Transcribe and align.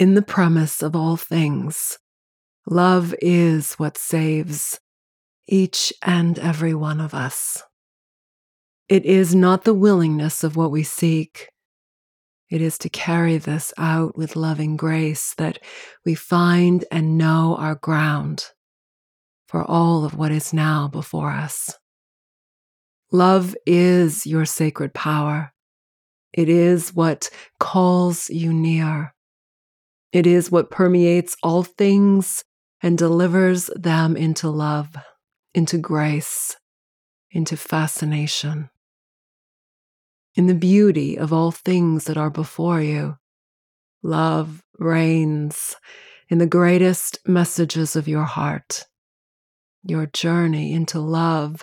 In 0.00 0.14
the 0.14 0.22
premise 0.22 0.80
of 0.80 0.96
all 0.96 1.18
things, 1.18 1.98
love 2.66 3.14
is 3.20 3.74
what 3.74 3.98
saves 3.98 4.80
each 5.46 5.92
and 6.02 6.38
every 6.38 6.72
one 6.72 7.02
of 7.02 7.12
us. 7.12 7.62
It 8.88 9.04
is 9.04 9.34
not 9.34 9.64
the 9.64 9.74
willingness 9.74 10.42
of 10.42 10.56
what 10.56 10.70
we 10.70 10.84
seek. 10.84 11.50
It 12.48 12.62
is 12.62 12.78
to 12.78 12.88
carry 12.88 13.36
this 13.36 13.74
out 13.76 14.16
with 14.16 14.36
loving 14.36 14.78
grace 14.78 15.34
that 15.34 15.58
we 16.06 16.14
find 16.14 16.86
and 16.90 17.18
know 17.18 17.56
our 17.58 17.74
ground 17.74 18.46
for 19.48 19.62
all 19.62 20.06
of 20.06 20.16
what 20.16 20.32
is 20.32 20.54
now 20.54 20.88
before 20.88 21.30
us. 21.30 21.76
Love 23.12 23.54
is 23.66 24.26
your 24.26 24.46
sacred 24.46 24.94
power. 24.94 25.52
It 26.32 26.48
is 26.48 26.94
what 26.94 27.28
calls 27.58 28.30
you 28.30 28.50
near. 28.50 29.12
It 30.12 30.26
is 30.26 30.50
what 30.50 30.70
permeates 30.70 31.36
all 31.42 31.62
things 31.62 32.44
and 32.82 32.98
delivers 32.98 33.70
them 33.76 34.16
into 34.16 34.48
love, 34.48 34.96
into 35.54 35.78
grace, 35.78 36.56
into 37.30 37.56
fascination. 37.56 38.70
In 40.34 40.46
the 40.46 40.54
beauty 40.54 41.16
of 41.16 41.32
all 41.32 41.52
things 41.52 42.04
that 42.04 42.16
are 42.16 42.30
before 42.30 42.80
you, 42.80 43.18
love 44.02 44.62
reigns 44.78 45.76
in 46.28 46.38
the 46.38 46.46
greatest 46.46 47.18
messages 47.26 47.94
of 47.94 48.08
your 48.08 48.24
heart. 48.24 48.86
Your 49.82 50.06
journey 50.06 50.72
into 50.72 51.00
love 51.00 51.62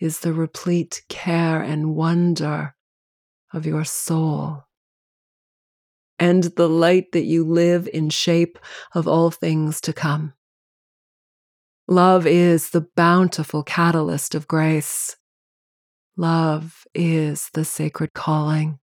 is 0.00 0.20
the 0.20 0.32
replete 0.32 1.02
care 1.08 1.62
and 1.62 1.94
wonder 1.94 2.74
of 3.52 3.66
your 3.66 3.84
soul. 3.84 4.64
And 6.22 6.44
the 6.44 6.68
light 6.68 7.10
that 7.10 7.24
you 7.24 7.44
live 7.44 7.88
in 7.92 8.08
shape 8.08 8.56
of 8.94 9.08
all 9.08 9.32
things 9.32 9.80
to 9.80 9.92
come. 9.92 10.34
Love 11.88 12.28
is 12.28 12.70
the 12.70 12.86
bountiful 12.94 13.64
catalyst 13.64 14.36
of 14.36 14.46
grace. 14.46 15.16
Love 16.16 16.84
is 16.94 17.50
the 17.54 17.64
sacred 17.64 18.14
calling. 18.14 18.78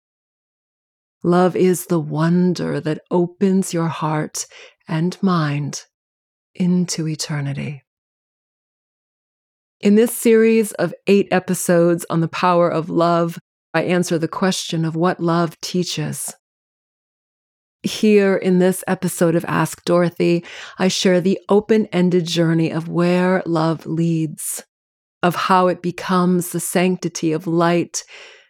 Love 1.25 1.57
is 1.57 1.87
the 1.87 1.99
wonder 1.99 2.79
that 2.79 3.03
opens 3.11 3.75
your 3.75 3.89
heart 3.89 4.47
and 4.87 5.21
mind 5.21 5.87
into 6.55 7.09
eternity. 7.09 7.83
In 9.81 9.97
this 9.97 10.17
series 10.17 10.71
of 10.75 10.95
eight 11.09 11.27
episodes 11.33 12.07
on 12.09 12.21
the 12.21 12.29
power 12.29 12.71
of 12.71 12.89
love, 12.89 13.41
I 13.75 13.83
answer 13.83 14.21
the 14.21 14.29
question 14.29 14.85
of 14.85 14.95
what 14.95 15.19
love 15.19 15.61
teaches. 15.61 16.33
Here 17.85 18.35
in 18.35 18.61
this 18.61 18.83
episode 18.87 19.35
of 19.35 19.45
Ask 19.45 19.85
Dorothy, 19.85 20.43
I 20.79 20.89
share 20.89 21.21
the 21.21 21.39
open 21.51 21.85
ended 21.93 22.27
journey 22.27 22.71
of 22.71 22.89
where 22.89 23.43
love 23.45 23.85
leads, 23.85 24.65
of 25.23 25.35
how 25.35 25.67
it 25.67 25.83
becomes 25.83 26.49
the 26.49 26.61
sanctity 26.61 27.31
of 27.33 27.47
light 27.47 28.03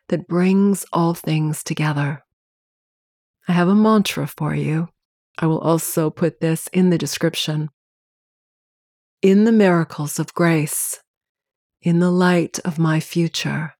that 0.08 0.28
brings 0.28 0.86
all 0.92 1.14
things 1.14 1.64
together. 1.64 2.22
I 3.48 3.52
have 3.54 3.66
a 3.66 3.74
mantra 3.74 4.28
for 4.28 4.54
you. 4.54 4.88
I 5.36 5.48
will 5.48 5.58
also 5.58 6.10
put 6.10 6.38
this 6.38 6.68
in 6.68 6.90
the 6.90 6.98
description. 6.98 7.70
In 9.20 9.42
the 9.46 9.52
miracles 9.52 10.20
of 10.20 10.32
grace, 10.32 11.00
in 11.82 11.98
the 11.98 12.12
light 12.12 12.60
of 12.64 12.78
my 12.78 13.00
future. 13.00 13.74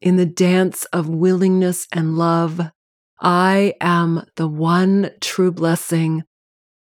In 0.00 0.16
the 0.16 0.24
dance 0.24 0.86
of 0.86 1.10
willingness 1.10 1.86
and 1.92 2.16
love, 2.16 2.70
I 3.18 3.74
am 3.80 4.26
the 4.36 4.48
one 4.48 5.10
true 5.20 5.50
blessing 5.50 6.24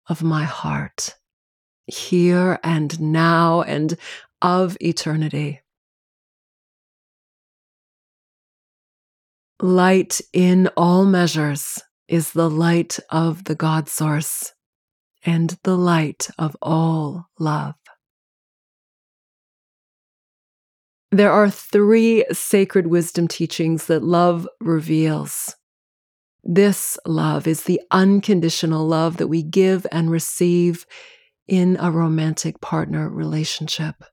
of 0.07 0.23
my 0.23 0.43
heart, 0.43 1.15
here 1.85 2.59
and 2.63 2.99
now 2.99 3.61
and 3.61 3.95
of 4.41 4.75
eternity. 4.81 5.61
Light 9.61 10.19
in 10.33 10.67
all 10.75 11.05
measures 11.05 11.81
is 12.07 12.33
the 12.33 12.49
light 12.49 12.99
of 13.09 13.45
the 13.45 13.55
God 13.55 13.87
source 13.87 14.53
and 15.23 15.57
the 15.63 15.77
light 15.77 16.27
of 16.37 16.57
all 16.61 17.27
love. 17.39 17.75
There 21.11 21.31
are 21.31 21.49
three 21.49 22.25
sacred 22.31 22.87
wisdom 22.87 23.27
teachings 23.27 23.85
that 23.85 24.03
love 24.03 24.47
reveals. 24.59 25.55
This 26.43 26.97
love 27.05 27.47
is 27.47 27.63
the 27.63 27.81
unconditional 27.91 28.85
love 28.85 29.17
that 29.17 29.27
we 29.27 29.43
give 29.43 29.87
and 29.91 30.11
receive 30.11 30.85
in 31.47 31.77
a 31.79 31.89
romantic 31.89 32.59
partner 32.59 33.09
relationship. 33.09 34.03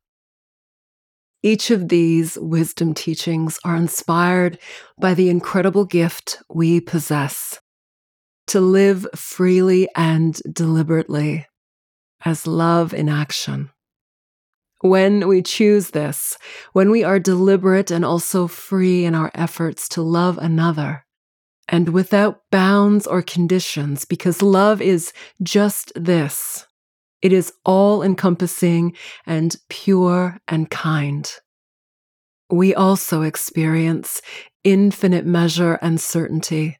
Each 1.42 1.70
of 1.70 1.88
these 1.88 2.38
wisdom 2.38 2.94
teachings 2.94 3.58
are 3.64 3.74
inspired 3.74 4.58
by 5.00 5.14
the 5.14 5.28
incredible 5.28 5.84
gift 5.84 6.42
we 6.48 6.80
possess 6.80 7.58
to 8.48 8.60
live 8.60 9.06
freely 9.14 9.88
and 9.96 10.40
deliberately 10.52 11.46
as 12.24 12.46
love 12.46 12.92
in 12.92 13.08
action. 13.08 13.70
When 14.82 15.28
we 15.28 15.42
choose 15.42 15.90
this, 15.90 16.36
when 16.72 16.90
we 16.90 17.04
are 17.04 17.18
deliberate 17.18 17.90
and 17.90 18.04
also 18.04 18.46
free 18.46 19.04
in 19.04 19.14
our 19.14 19.30
efforts 19.34 19.88
to 19.90 20.02
love 20.02 20.38
another, 20.38 21.04
and 21.70 21.88
without 21.88 22.42
bounds 22.50 23.06
or 23.06 23.22
conditions, 23.22 24.04
because 24.04 24.42
love 24.42 24.82
is 24.82 25.12
just 25.42 25.92
this 25.94 26.66
it 27.22 27.32
is 27.32 27.52
all 27.66 28.02
encompassing 28.02 28.94
and 29.26 29.56
pure 29.68 30.38
and 30.48 30.70
kind. 30.70 31.30
We 32.50 32.74
also 32.74 33.22
experience 33.22 34.22
infinite 34.64 35.26
measure 35.26 35.74
and 35.82 36.00
certainty 36.00 36.78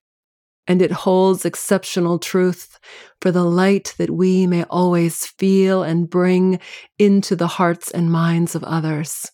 and 0.70 0.80
it 0.80 0.92
holds 0.92 1.44
exceptional 1.44 2.20
truth 2.20 2.78
for 3.20 3.32
the 3.32 3.42
light 3.42 3.92
that 3.98 4.08
we 4.08 4.46
may 4.46 4.62
always 4.70 5.26
feel 5.26 5.82
and 5.82 6.08
bring 6.08 6.60
into 6.96 7.34
the 7.34 7.48
hearts 7.48 7.90
and 7.90 8.12
minds 8.12 8.54
of 8.54 8.62
others, 8.62 9.28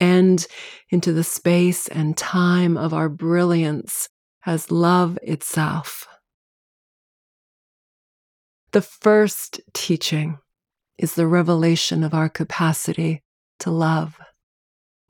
and 0.00 0.44
into 0.90 1.12
the 1.12 1.22
space 1.22 1.86
and 1.86 2.16
time 2.16 2.76
of 2.76 2.92
our 2.92 3.08
brilliance 3.08 4.08
as 4.46 4.70
love 4.70 5.18
itself. 5.22 6.06
The 8.72 8.82
first 8.82 9.60
teaching 9.72 10.38
is 10.98 11.14
the 11.14 11.26
revelation 11.26 12.02
of 12.02 12.14
our 12.14 12.28
capacity 12.28 13.22
to 13.60 13.70
love. 13.70 14.18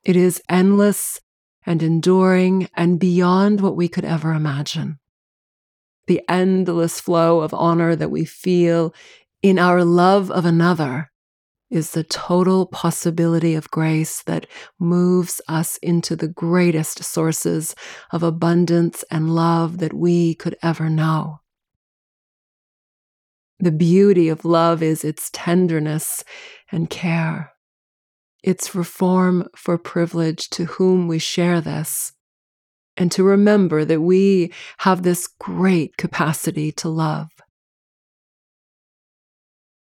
It 0.03 0.17
is 0.17 0.43
endless 0.49 1.21
and 1.67 1.83
enduring 1.83 2.69
and 2.75 3.01
beyond 3.01 3.61
what 3.61 3.77
we 3.77 3.89
could 3.89 4.05
ever 4.05 4.33
imagine 4.33 4.99
the 6.07 6.23
endless 6.29 7.01
flow 7.01 7.41
of 7.41 7.55
honor 7.55 7.97
that 7.97 8.11
we 8.11 8.25
feel 8.25 8.95
in 9.43 9.59
our 9.59 9.85
love 9.85 10.31
of 10.31 10.45
another 10.45 11.11
is 11.71 11.91
the 11.91 12.05
total 12.05 12.67
possibility 12.67 13.55
of 13.55 13.71
grace 13.71 14.23
that 14.23 14.47
moves 14.79 15.41
us 15.49 15.77
into 15.79 16.15
the 16.15 16.29
greatest 16.29 17.03
sources 17.03 17.75
of 18.13 18.23
abundance 18.23 19.05
and 19.11 19.35
love 19.35 19.79
that 19.79 19.93
we 19.93 20.35
could 20.35 20.57
ever 20.63 20.89
know. 20.89 21.41
The 23.59 23.73
beauty 23.73 24.29
of 24.29 24.45
love 24.45 24.83
is 24.83 25.05
its 25.05 25.31
tenderness 25.33 26.23
and 26.71 26.91
care, 26.91 27.53
its 28.43 28.75
reform 28.75 29.49
for 29.57 29.79
privilege 29.79 30.51
to 30.51 30.67
whom 30.67 31.09
we 31.09 31.19
share 31.19 31.61
this, 31.61 32.13
and 32.97 33.11
to 33.13 33.25
remember 33.25 33.85
that 33.85 34.01
we 34.01 34.53
have 34.79 35.03
this 35.03 35.27
great 35.27 35.97
capacity 35.97 36.71
to 36.73 36.89
love. 36.89 37.31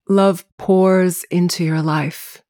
Love 0.08 0.46
pours 0.58 1.24
into 1.26 1.64
your 1.64 1.82
life, 1.82 2.44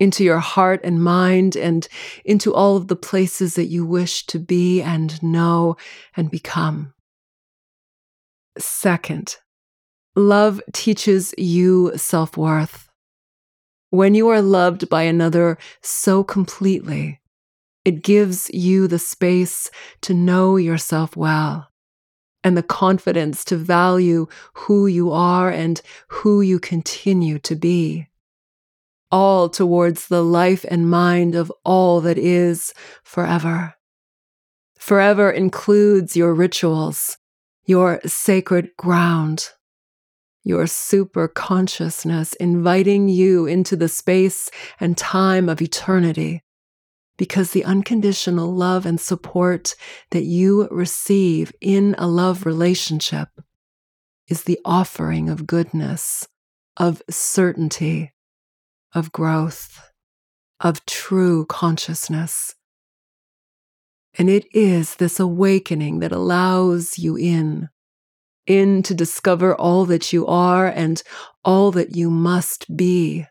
into 0.00 0.24
your 0.24 0.40
heart 0.40 0.80
and 0.82 1.02
mind, 1.02 1.56
and 1.56 1.88
into 2.24 2.52
all 2.52 2.76
of 2.76 2.88
the 2.88 2.96
places 2.96 3.54
that 3.54 3.66
you 3.66 3.86
wish 3.86 4.26
to 4.26 4.38
be 4.38 4.82
and 4.82 5.22
know 5.22 5.76
and 6.16 6.30
become. 6.30 6.92
Second, 8.58 9.36
love 10.16 10.60
teaches 10.72 11.32
you 11.38 11.92
self 11.96 12.36
worth. 12.36 12.88
When 13.90 14.14
you 14.14 14.28
are 14.28 14.42
loved 14.42 14.88
by 14.88 15.02
another 15.02 15.58
so 15.82 16.24
completely, 16.24 17.20
it 17.84 18.02
gives 18.02 18.50
you 18.50 18.88
the 18.88 18.98
space 18.98 19.70
to 20.00 20.12
know 20.12 20.56
yourself 20.56 21.16
well 21.16 21.68
and 22.44 22.56
the 22.56 22.62
confidence 22.62 23.44
to 23.46 23.56
value 23.56 24.26
who 24.54 24.86
you 24.86 25.10
are 25.10 25.50
and 25.50 25.80
who 26.08 26.40
you 26.40 26.58
continue 26.58 27.38
to 27.40 27.56
be. 27.56 28.06
All 29.10 29.48
towards 29.48 30.08
the 30.08 30.22
life 30.22 30.64
and 30.68 30.90
mind 30.90 31.34
of 31.34 31.52
all 31.64 32.00
that 32.02 32.18
is 32.18 32.72
forever. 33.02 33.74
Forever 34.78 35.30
includes 35.30 36.16
your 36.16 36.34
rituals, 36.34 37.18
your 37.64 38.00
sacred 38.06 38.70
ground, 38.76 39.50
your 40.44 40.68
super 40.68 41.26
consciousness 41.26 42.34
inviting 42.34 43.08
you 43.08 43.46
into 43.46 43.74
the 43.74 43.88
space 43.88 44.48
and 44.78 44.96
time 44.96 45.48
of 45.48 45.60
eternity. 45.60 46.44
Because 47.16 47.52
the 47.52 47.64
unconditional 47.64 48.54
love 48.54 48.84
and 48.84 49.00
support 49.00 49.74
that 50.10 50.24
you 50.24 50.68
receive 50.70 51.52
in 51.60 51.94
a 51.96 52.06
love 52.06 52.44
relationship 52.44 53.28
is 54.28 54.42
the 54.42 54.58
offering 54.64 55.28
of 55.28 55.46
goodness, 55.46 56.28
of 56.76 57.02
certainty, 57.08 58.12
of 58.94 59.12
growth, 59.12 59.90
of 60.60 60.84
true 60.84 61.46
consciousness. 61.46 62.54
And 64.18 64.28
it 64.28 64.46
is 64.54 64.96
this 64.96 65.20
awakening 65.20 66.00
that 66.00 66.12
allows 66.12 66.98
you 66.98 67.16
in 67.16 67.68
in 68.46 68.82
to 68.84 68.94
discover 68.94 69.54
all 69.54 69.84
that 69.86 70.12
you 70.12 70.26
are 70.26 70.66
and 70.68 71.02
all 71.44 71.72
that 71.72 71.96
you 71.96 72.08
must 72.08 72.76
be, 72.76 73.26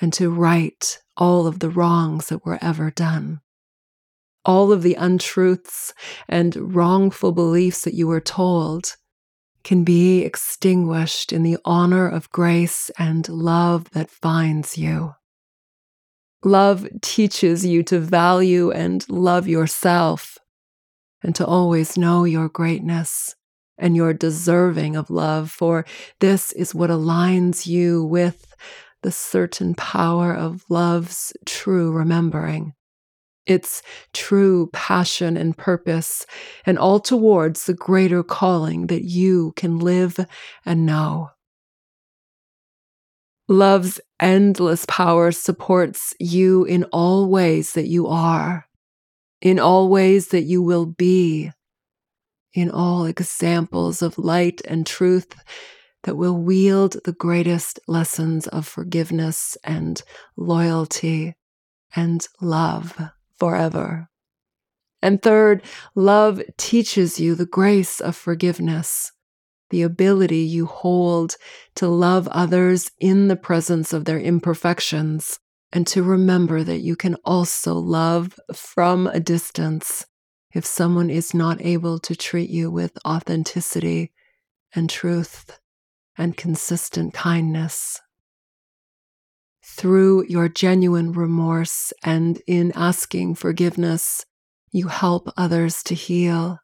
and 0.00 0.12
to 0.12 0.30
right 0.30 0.98
all 1.16 1.46
of 1.46 1.58
the 1.58 1.70
wrongs 1.70 2.28
that 2.28 2.44
were 2.44 2.58
ever 2.62 2.90
done. 2.90 3.40
All 4.44 4.72
of 4.72 4.82
the 4.82 4.94
untruths 4.94 5.94
and 6.28 6.74
wrongful 6.74 7.32
beliefs 7.32 7.82
that 7.82 7.94
you 7.94 8.06
were 8.08 8.20
told 8.20 8.96
can 9.62 9.84
be 9.84 10.22
extinguished 10.22 11.32
in 11.32 11.42
the 11.42 11.58
honor 11.64 12.08
of 12.08 12.30
grace 12.30 12.90
and 12.98 13.28
love 13.28 13.90
that 13.90 14.10
finds 14.10 14.76
you. 14.76 15.14
Love 16.44 16.88
teaches 17.00 17.64
you 17.64 17.84
to 17.84 18.00
value 18.00 18.72
and 18.72 19.08
love 19.08 19.46
yourself 19.46 20.38
and 21.22 21.36
to 21.36 21.46
always 21.46 21.96
know 21.96 22.24
your 22.24 22.48
greatness 22.48 23.36
and 23.78 23.96
you're 23.96 24.12
deserving 24.12 24.96
of 24.96 25.10
love, 25.10 25.50
for 25.50 25.84
this 26.20 26.52
is 26.52 26.74
what 26.74 26.90
aligns 26.90 27.66
you 27.66 28.04
with 28.04 28.54
the 29.02 29.12
certain 29.12 29.74
power 29.74 30.34
of 30.34 30.64
love's 30.68 31.32
true 31.46 31.92
remembering. 31.92 32.74
Its 33.44 33.82
true 34.12 34.70
passion 34.72 35.36
and 35.36 35.56
purpose, 35.56 36.24
and 36.64 36.78
all 36.78 37.00
towards 37.00 37.66
the 37.66 37.74
greater 37.74 38.22
calling 38.22 38.86
that 38.86 39.04
you 39.04 39.52
can 39.56 39.80
live 39.80 40.18
and 40.64 40.86
know. 40.86 41.30
Love's 43.48 44.00
endless 44.20 44.86
power 44.86 45.32
supports 45.32 46.14
you 46.20 46.64
in 46.64 46.84
all 46.84 47.28
ways 47.28 47.72
that 47.72 47.88
you 47.88 48.06
are, 48.06 48.66
in 49.40 49.58
all 49.58 49.88
ways 49.88 50.28
that 50.28 50.44
you 50.44 50.62
will 50.62 50.86
be, 50.86 51.50
in 52.54 52.70
all 52.70 53.04
examples 53.04 54.02
of 54.02 54.18
light 54.18 54.62
and 54.66 54.86
truth 54.86 55.34
that 56.02 56.16
will 56.16 56.36
wield 56.36 56.96
the 57.04 57.12
greatest 57.12 57.78
lessons 57.86 58.46
of 58.48 58.66
forgiveness 58.66 59.56
and 59.64 60.02
loyalty 60.36 61.34
and 61.94 62.26
love 62.40 62.98
forever. 63.38 64.08
And 65.00 65.20
third, 65.20 65.64
love 65.94 66.40
teaches 66.56 67.18
you 67.18 67.34
the 67.34 67.46
grace 67.46 68.00
of 68.00 68.16
forgiveness, 68.16 69.12
the 69.70 69.82
ability 69.82 70.38
you 70.38 70.66
hold 70.66 71.36
to 71.76 71.88
love 71.88 72.28
others 72.28 72.90
in 73.00 73.28
the 73.28 73.36
presence 73.36 73.92
of 73.92 74.04
their 74.04 74.20
imperfections, 74.20 75.40
and 75.72 75.86
to 75.88 76.02
remember 76.02 76.62
that 76.62 76.80
you 76.80 76.94
can 76.94 77.16
also 77.24 77.74
love 77.74 78.38
from 78.54 79.06
a 79.08 79.18
distance 79.20 80.06
if 80.52 80.66
someone 80.66 81.10
is 81.10 81.32
not 81.32 81.60
able 81.62 81.98
to 81.98 82.14
treat 82.14 82.50
you 82.50 82.70
with 82.70 82.96
authenticity 83.06 84.12
and 84.74 84.88
truth 84.88 85.58
and 86.16 86.36
consistent 86.36 87.14
kindness. 87.14 88.00
Through 89.64 90.26
your 90.28 90.48
genuine 90.48 91.12
remorse 91.12 91.92
and 92.02 92.40
in 92.46 92.72
asking 92.74 93.36
forgiveness, 93.36 94.24
you 94.70 94.88
help 94.88 95.32
others 95.36 95.82
to 95.84 95.94
heal. 95.94 96.58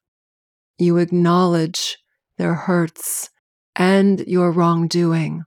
You 0.79 0.99
acknowledge 0.99 1.99
their 2.37 2.55
hurts 2.55 3.31
and 3.77 4.21
your 4.21 4.51
wrongdoing. 4.51 5.45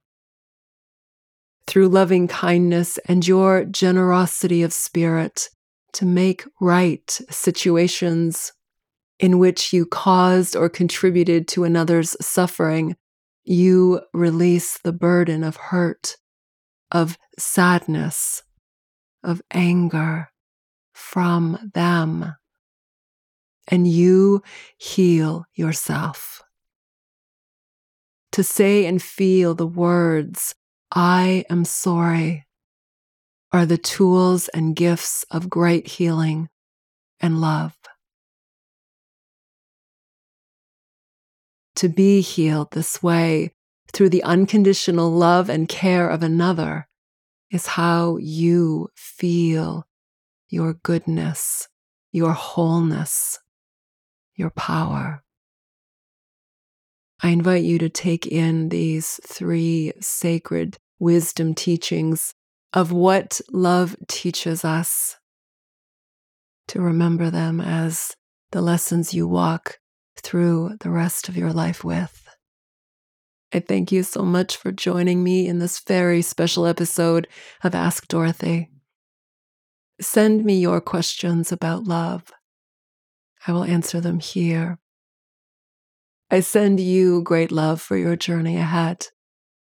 Through 1.68 1.89
loving 1.89 2.27
kindness 2.27 2.98
and 3.07 3.25
your 3.27 3.65
generosity 3.65 4.63
of 4.63 4.74
spirit, 4.74 5.50
to 5.94 6.06
make 6.06 6.45
right 6.59 7.09
situations 7.30 8.53
in 9.19 9.38
which 9.39 9.74
you 9.74 9.86
caused 9.86 10.56
or 10.56 10.69
contributed 10.69 11.48
to 11.50 11.63
another's 11.63 12.15
suffering, 12.25 12.95
you 13.51 14.01
release 14.13 14.80
the 14.80 14.94
burden 14.94 15.44
of 15.44 15.57
hurt, 15.57 16.15
of 16.89 17.18
sadness, 17.38 18.44
of 19.24 19.42
anger 19.51 20.30
from 20.94 21.71
them. 21.74 22.33
And 23.68 23.88
you 23.88 24.42
heal 24.77 25.45
yourself. 25.53 26.42
To 28.33 28.44
say 28.44 28.86
and 28.86 29.01
feel 29.01 29.53
the 29.53 29.68
words, 29.68 30.56
I 30.89 31.44
am 31.50 31.65
sorry, 31.65 32.45
are 33.51 33.65
the 33.65 33.77
tools 33.77 34.48
and 34.50 34.75
gifts 34.75 35.25
of 35.30 35.50
great 35.50 35.88
healing 35.88 36.48
and 37.19 37.42
love. 37.42 37.75
To 41.76 41.90
be 41.90 42.22
healed 42.22 42.72
this 42.72 43.02
way 43.02 43.54
through 43.94 44.10
the 44.10 44.24
unconditional 44.24 45.12
love 45.12 45.50
and 45.50 45.68
care 45.68 46.10
of 46.10 46.24
another 46.24 46.88
is 47.50 47.68
how 47.68 48.18
you 48.18 48.90
feel 48.96 49.86
your 50.50 50.74
goodness, 50.74 51.68
your 52.12 52.34
wholeness, 52.34 53.40
your 54.36 54.50
power. 54.52 55.24
I 57.24 57.30
invite 57.30 57.64
you 57.64 57.78
to 57.80 57.90
take 57.90 58.26
in 58.26 58.70
these 58.70 59.20
three 59.26 59.94
sacred 60.00 60.78
wisdom 61.00 61.54
teachings 61.54 62.34
of 62.74 62.92
what 62.92 63.42
love 63.52 63.96
teaches 64.08 64.64
us, 64.64 65.18
to 66.70 66.82
remember 66.82 67.30
them 67.30 67.60
as 67.60 68.16
the 68.52 68.62
lessons 68.62 69.14
you 69.14 69.28
walk 69.28 69.78
through 70.22 70.78
the 70.80 70.90
rest 70.90 71.30
of 71.30 71.38
your 71.38 71.52
life 71.52 71.84
with. 71.84 72.22
I 73.54 73.60
thank 73.60 73.92
you 73.92 74.04
so 74.04 74.24
much 74.24 74.56
for 74.56 74.72
joining 74.72 75.24
me 75.24 75.48
in 75.48 75.60
this 75.60 75.80
very 75.80 76.22
special 76.22 76.66
episode 76.66 77.28
of 77.63 77.75
Ask 77.75 78.08
Dorothy. 78.08 78.70
Send 80.00 80.46
me 80.46 80.58
your 80.60 80.80
questions 80.80 81.51
about 81.51 81.84
love. 81.84 82.32
I 83.46 83.51
will 83.51 83.66
answer 83.66 84.00
them 84.00 84.20
here. 84.20 84.80
I 86.30 86.40
send 86.40 86.80
you 86.80 87.24
great 87.24 87.51
love 87.51 87.82
for 87.82 87.98
your 87.98 88.16
journey 88.16 88.56
ahead. 88.56 89.08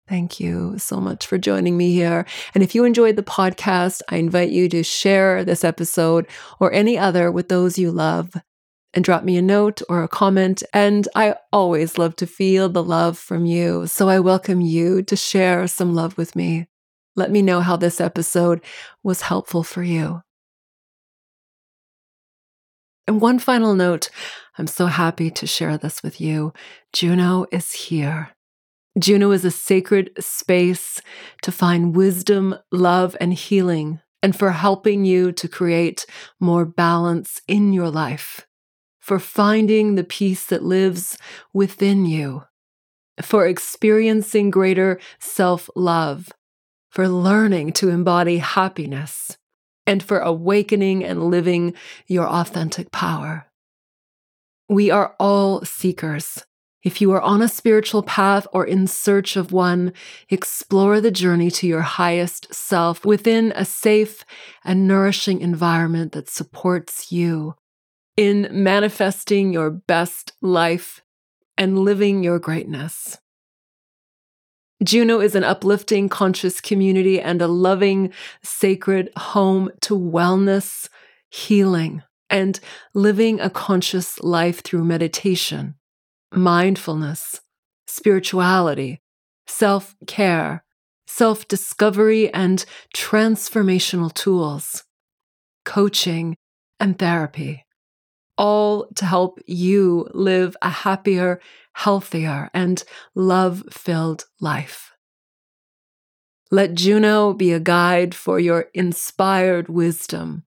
Thank 0.10 0.42
you 0.42 0.78
so 0.78 1.00
much 1.00 1.26
for 1.26 1.38
joining 1.38 1.78
me 1.78 1.94
here. 1.94 2.26
And 2.54 2.62
if 2.62 2.76
you 2.76 2.84
enjoyed 2.84 3.16
the 3.16 3.24
podcast, 3.24 4.02
I 4.10 4.18
invite 4.18 4.50
you 4.50 4.68
to 4.68 4.84
share 4.84 5.46
this 5.46 5.64
episode 5.64 6.28
or 6.60 6.74
any 6.74 6.98
other 6.98 7.32
with 7.32 7.48
those 7.48 7.80
you 7.80 7.92
love 7.92 8.34
and 8.94 9.04
drop 9.04 9.24
me 9.24 9.38
a 9.38 9.42
note 9.42 9.82
or 9.90 10.04
a 10.04 10.08
comment. 10.08 10.64
And 10.74 11.08
I 11.16 11.36
always 11.52 11.98
love 11.98 12.16
to 12.18 12.28
feel 12.28 12.70
the 12.70 12.84
love 12.84 13.18
from 13.18 13.46
you. 13.46 13.88
So 13.88 14.10
I 14.10 14.20
welcome 14.20 14.62
you 14.62 15.02
to 15.04 15.16
share 15.16 15.68
some 15.68 15.94
love 15.94 16.18
with 16.18 16.36
me. 16.36 16.68
Let 17.16 17.32
me 17.32 17.42
know 17.42 17.62
how 17.62 17.76
this 17.76 18.00
episode 18.02 18.62
was 19.04 19.22
helpful 19.22 19.64
for 19.64 19.84
you. 19.84 20.24
And 23.08 23.20
one 23.20 23.40
final 23.40 23.76
note 23.76 24.10
I'm 24.58 24.68
so 24.68 24.86
happy 24.88 25.32
to 25.32 25.48
share 25.48 25.78
this 25.78 26.04
with 26.04 26.22
you. 26.22 26.54
Juno 26.94 27.46
is 27.52 27.72
here. 27.72 28.30
Juno 29.00 29.32
is 29.32 29.46
a 29.46 29.52
sacred 29.52 30.12
space 30.20 31.02
to 31.42 31.52
find 31.52 31.96
wisdom, 31.96 32.56
love, 32.72 33.16
and 33.22 33.34
healing, 33.34 34.02
and 34.22 34.36
for 34.36 34.52
helping 34.52 35.06
you 35.06 35.32
to 35.32 35.48
create 35.48 36.06
more 36.40 36.66
balance 36.66 37.42
in 37.48 37.72
your 37.72 37.90
life, 37.90 38.46
for 39.02 39.20
finding 39.20 39.96
the 39.96 40.04
peace 40.04 40.46
that 40.46 40.64
lives 40.64 41.18
within 41.54 42.06
you, 42.06 42.44
for 43.22 43.46
experiencing 43.46 44.50
greater 44.50 45.00
self 45.20 45.70
love, 45.76 46.32
for 46.90 47.08
learning 47.08 47.74
to 47.74 47.90
embody 47.90 48.38
happiness, 48.38 49.38
and 49.86 50.02
for 50.02 50.20
awakening 50.20 51.04
and 51.04 51.30
living 51.30 51.74
your 52.08 52.28
authentic 52.28 52.92
power. 52.92 53.48
We 54.70 54.90
are 54.90 55.16
all 55.20 55.66
seekers 55.66 56.46
if 56.84 57.00
you 57.00 57.12
are 57.12 57.22
on 57.22 57.42
a 57.42 57.48
spiritual 57.48 58.02
path 58.02 58.48
or 58.52 58.66
in 58.66 58.88
search 58.88 59.36
of 59.36 59.52
one, 59.52 59.94
explore 60.30 61.00
the 61.00 61.12
journey 61.12 61.52
to 61.52 61.68
your 61.68 61.82
highest 61.82 62.54
self 62.54 63.06
within 63.06 63.54
a 63.56 63.66
safe 63.66 64.26
and 64.64 64.88
nourishing 64.88 65.42
environment 65.42 66.14
that 66.14 66.30
supports 66.30 67.12
you 67.12 67.56
in 68.22 68.48
manifesting 68.52 69.52
your 69.52 69.72
best 69.72 70.34
life 70.44 71.02
and 71.58 71.80
living 71.80 72.24
your 72.24 72.38
greatness. 72.38 73.18
Juno 74.84 75.20
is 75.20 75.34
an 75.34 75.44
uplifting, 75.44 76.08
conscious 76.08 76.62
community 76.62 77.20
and 77.20 77.42
a 77.42 77.48
loving, 77.48 78.14
sacred 78.44 79.10
home 79.18 79.72
to 79.82 79.98
wellness, 79.98 80.88
healing, 81.32 82.04
and 82.30 82.60
living 82.94 83.40
a 83.40 83.50
conscious 83.50 84.20
life 84.20 84.62
through 84.62 84.86
meditation, 84.86 85.74
mindfulness, 86.32 87.42
spirituality, 87.88 89.02
self 89.48 89.96
care, 90.06 90.64
self 91.08 91.48
discovery, 91.48 92.32
and 92.32 92.66
transformational 92.96 94.14
tools, 94.14 94.84
coaching, 95.66 96.38
and 96.80 97.00
therapy, 97.00 97.66
all 98.42 98.88
to 98.96 99.06
help 99.06 99.40
you 99.46 100.10
live 100.16 100.58
a 100.64 100.70
happier, 100.70 101.40
healthier, 101.74 102.50
and 102.56 102.84
love 103.14 103.64
filled 103.70 104.26
life. 104.40 104.94
Let 106.50 106.74
Juno 106.74 107.34
be 107.34 107.54
a 107.54 107.60
guide 107.60 108.16
for 108.16 108.40
your 108.40 108.66
inspired 108.74 109.70
wisdom 109.70 110.44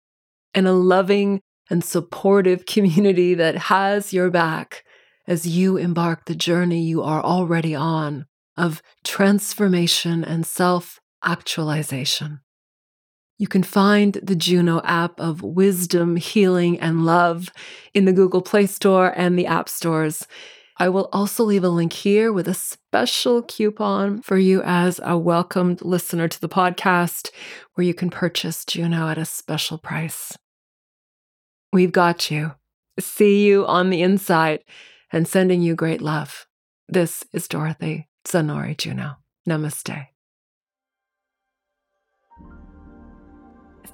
and 0.52 0.66
a 0.66 0.72
loving 0.72 1.40
and 1.70 1.84
supportive 1.84 2.66
community 2.74 3.32
that 3.34 3.56
has 3.70 4.12
your 4.12 4.28
back 4.28 4.84
as 5.28 5.46
you 5.46 5.76
embark 5.76 6.24
the 6.24 6.34
journey 6.34 6.82
you 6.82 7.00
are 7.00 7.22
already 7.22 7.76
on 7.76 8.26
of 8.56 8.82
transformation 9.04 10.24
and 10.24 10.44
self 10.44 11.00
actualization. 11.22 12.40
You 13.38 13.48
can 13.48 13.64
find 13.64 14.14
the 14.22 14.36
Juno 14.36 14.80
app 14.84 15.18
of 15.18 15.42
wisdom, 15.42 16.16
healing, 16.16 16.78
and 16.78 17.04
love 17.04 17.50
in 17.92 18.04
the 18.04 18.12
Google 18.12 18.42
Play 18.42 18.66
Store 18.66 19.12
and 19.16 19.36
the 19.38 19.46
App 19.46 19.68
Stores. 19.68 20.26
I 20.76 20.88
will 20.88 21.08
also 21.12 21.44
leave 21.44 21.64
a 21.64 21.68
link 21.68 21.92
here 21.92 22.32
with 22.32 22.48
a 22.48 22.54
special 22.54 23.42
coupon 23.42 24.22
for 24.22 24.38
you 24.38 24.62
as 24.64 25.00
a 25.02 25.16
welcomed 25.18 25.82
listener 25.82 26.28
to 26.28 26.40
the 26.40 26.48
podcast, 26.48 27.30
where 27.74 27.84
you 27.84 27.94
can 27.94 28.10
purchase 28.10 28.64
Juno 28.64 29.08
at 29.08 29.18
a 29.18 29.24
special 29.24 29.78
price. 29.78 30.36
We've 31.72 31.92
got 31.92 32.30
you. 32.30 32.52
See 33.00 33.44
you 33.44 33.66
on 33.66 33.90
the 33.90 34.02
inside 34.02 34.62
and 35.12 35.26
sending 35.26 35.60
you 35.60 35.74
great 35.74 36.00
love. 36.00 36.46
This 36.88 37.24
is 37.32 37.48
Dorothy 37.48 38.08
Zanori 38.24 38.76
Juno. 38.76 39.16
Namaste. 39.48 40.13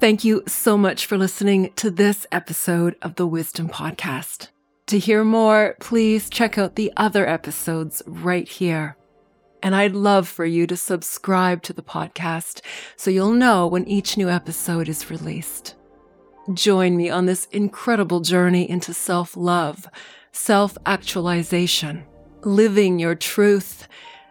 Thank 0.01 0.23
you 0.23 0.41
so 0.47 0.79
much 0.79 1.05
for 1.05 1.15
listening 1.15 1.73
to 1.75 1.91
this 1.91 2.25
episode 2.31 2.95
of 3.03 3.17
the 3.17 3.27
Wisdom 3.27 3.69
Podcast. 3.69 4.47
To 4.87 4.97
hear 4.97 5.23
more, 5.23 5.75
please 5.79 6.27
check 6.27 6.57
out 6.57 6.75
the 6.75 6.91
other 6.97 7.29
episodes 7.29 8.01
right 8.07 8.49
here. 8.49 8.97
And 9.61 9.75
I'd 9.75 9.93
love 9.93 10.27
for 10.27 10.43
you 10.43 10.65
to 10.65 10.75
subscribe 10.75 11.61
to 11.61 11.73
the 11.73 11.83
podcast 11.83 12.61
so 12.95 13.11
you'll 13.11 13.33
know 13.33 13.67
when 13.67 13.87
each 13.87 14.17
new 14.17 14.27
episode 14.27 14.89
is 14.89 15.11
released. 15.11 15.75
Join 16.51 16.97
me 16.97 17.11
on 17.11 17.27
this 17.27 17.45
incredible 17.51 18.21
journey 18.21 18.67
into 18.67 18.95
self 18.95 19.37
love, 19.37 19.87
self 20.31 20.79
actualization, 20.87 22.07
living 22.41 22.97
your 22.97 23.13
truth, 23.13 23.87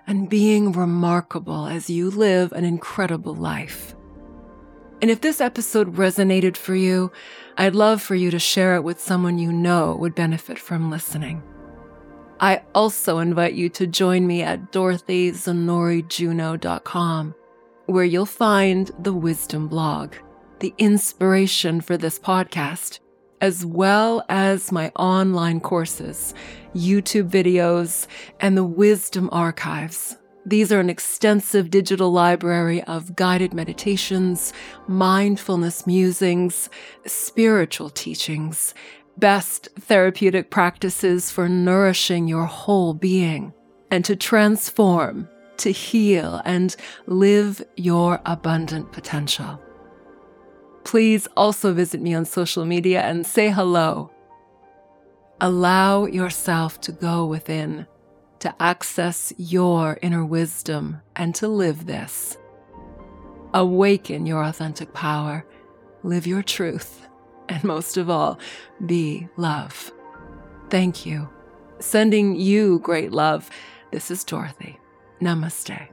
and 0.09 0.29
being 0.29 0.73
remarkable 0.73 1.67
as 1.69 1.89
you 1.89 2.11
live 2.11 2.51
an 2.51 2.65
incredible 2.65 3.37
life. 3.37 3.95
And 5.03 5.11
if 5.11 5.23
this 5.23 5.41
episode 5.41 5.97
resonated 5.97 6.59
for 6.59 6.75
you, 6.75 7.11
I'd 7.57 7.75
love 7.75 8.03
for 8.03 8.15
you 8.15 8.31
to 8.31 8.39
share 8.39 8.77
it 8.77 8.85
with 8.85 9.01
someone 9.01 9.39
you 9.39 9.51
know 9.51 9.97
would 9.97 10.15
benefit 10.15 10.59
from 10.59 10.91
listening. 10.91 11.43
I 12.39 12.61
also 12.75 13.19
invite 13.19 13.55
you 13.55 13.71
to 13.71 13.87
join 13.87 14.27
me 14.27 14.43
at 14.43 14.73
dorothyzanorijuno.com, 14.73 17.35
where 17.87 18.05
you'll 18.05 18.27
find 18.27 18.91
the 18.99 19.15
Wisdom 19.15 19.69
blog, 19.69 20.17
the 20.59 20.75
inspiration 20.79 21.81
for 21.81 21.97
this 21.97 22.19
podcast, 22.19 22.99
as 23.41 23.65
well 23.65 24.23
as 24.29 24.71
my 24.71 24.93
online 24.97 25.61
courses, 25.61 26.35
YouTube 26.75 27.31
videos, 27.31 28.07
and 28.39 28.55
the 28.57 28.65
Wisdom 28.65 29.31
archives 29.33 30.19
these 30.51 30.73
are 30.73 30.81
an 30.81 30.91
extensive 30.91 31.71
digital 31.71 32.11
library 32.11 32.83
of 32.83 33.15
guided 33.15 33.55
meditations, 33.55 34.53
mindfulness 34.89 35.87
musings, 35.87 36.69
spiritual 37.07 37.89
teachings, 37.89 38.75
best 39.17 39.69
therapeutic 39.79 40.51
practices 40.51 41.31
for 41.31 41.49
nourishing 41.49 42.27
your 42.27 42.47
whole 42.47 42.95
being 42.95 43.53
and 43.93 44.05
to 44.05 44.17
transform, 44.17 45.29
to 45.57 45.71
heal, 45.71 46.43
and 46.45 46.75
live 47.07 47.63
your 47.77 48.21
abundant 48.27 48.91
potential. 48.91 49.61
Please 50.83 51.29
also 51.37 51.73
visit 51.73 52.01
me 52.01 52.13
on 52.13 52.25
social 52.25 52.65
media 52.65 53.03
and 53.03 53.25
say 53.25 53.51
hello. 53.51 54.11
Allow 55.41 56.07
yourself 56.07 56.81
to 56.81 56.93
go 56.93 57.25
within 57.27 57.87
to 58.41 58.55
access 58.61 59.33
your 59.37 59.99
inner 60.03 60.25
wisdom 60.25 61.01
and 61.17 61.35
to 61.37 61.49
live 61.49 61.87
this. 61.87 62.37
Awaken 63.55 64.27
your 64.27 64.43
authentic 64.43 64.93
power, 64.93 65.45
live 66.03 66.27
your 66.27 66.43
truth, 66.43 67.07
and 67.49 67.63
most 67.65 67.97
of 67.97 68.09
all, 68.09 68.39
be 68.87 69.29
love. 69.37 69.93
Thank 70.71 71.05
you. 71.05 71.29
Sending 71.81 72.37
you 72.37 72.79
great 72.81 73.13
love. 73.13 73.51
This 73.91 74.11
is 74.11 74.25
Dorothy. 74.25 74.79
Namaste. 75.21 75.89